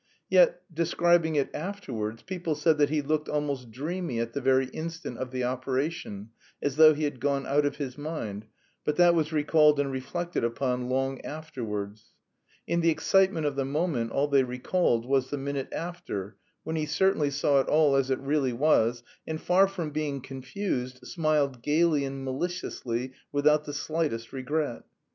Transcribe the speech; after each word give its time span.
Yet, 0.31 0.63
describing 0.73 1.35
it 1.35 1.51
afterwards, 1.53 2.23
people 2.23 2.55
said 2.55 2.79
that 2.79 2.89
he 2.89 3.03
looked 3.03 3.29
almost 3.29 3.69
dreamy 3.69 4.19
at 4.19 4.33
the 4.33 4.41
very 4.41 4.65
instant 4.69 5.19
of 5.19 5.29
the 5.29 5.43
operation, 5.43 6.31
"as 6.59 6.75
though 6.77 6.95
he 6.95 7.03
had 7.03 7.19
gone 7.19 7.45
out 7.45 7.67
of 7.67 7.75
his 7.75 7.99
mind," 7.99 8.47
but 8.83 8.95
that 8.95 9.13
was 9.13 9.31
recalled 9.31 9.79
and 9.79 9.91
reflected 9.91 10.43
upon 10.43 10.89
long 10.89 11.21
afterwards. 11.23 12.15
In 12.65 12.81
the 12.81 12.89
excitement 12.89 13.45
of 13.45 13.55
the 13.55 13.63
moment 13.63 14.09
all 14.11 14.27
they 14.27 14.41
recalled 14.43 15.05
was 15.05 15.29
the 15.29 15.37
minute 15.37 15.71
after, 15.71 16.35
when 16.63 16.75
he 16.77 16.87
certainly 16.87 17.29
saw 17.29 17.59
it 17.59 17.67
all 17.67 17.95
as 17.95 18.09
it 18.09 18.17
really 18.17 18.53
was, 18.53 19.03
and 19.27 19.39
far 19.39 19.67
from 19.67 19.91
being 19.91 20.19
confused 20.19 21.05
smiled 21.05 21.61
gaily 21.61 22.05
and 22.05 22.25
maliciously 22.25 23.13
"without 23.31 23.65
the 23.65 23.73
slightest 23.73 24.33
regret." 24.33 24.81